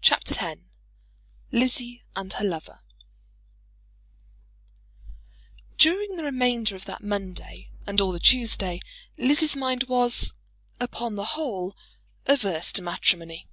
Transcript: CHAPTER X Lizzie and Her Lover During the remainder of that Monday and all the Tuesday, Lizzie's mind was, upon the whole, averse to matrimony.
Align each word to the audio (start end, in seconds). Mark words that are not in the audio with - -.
CHAPTER 0.00 0.34
X 0.42 0.58
Lizzie 1.52 2.02
and 2.16 2.32
Her 2.32 2.46
Lover 2.46 2.80
During 5.76 6.16
the 6.16 6.22
remainder 6.24 6.76
of 6.76 6.86
that 6.86 7.02
Monday 7.02 7.68
and 7.86 8.00
all 8.00 8.10
the 8.12 8.20
Tuesday, 8.20 8.80
Lizzie's 9.18 9.56
mind 9.56 9.82
was, 9.84 10.32
upon 10.80 11.16
the 11.16 11.26
whole, 11.36 11.76
averse 12.24 12.72
to 12.72 12.80
matrimony. 12.80 13.50